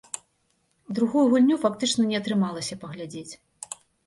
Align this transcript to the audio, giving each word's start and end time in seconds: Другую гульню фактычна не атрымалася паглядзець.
Другую 0.99 1.25
гульню 1.33 1.57
фактычна 1.65 2.07
не 2.13 2.17
атрымалася 2.21 2.79
паглядзець. 2.87 3.29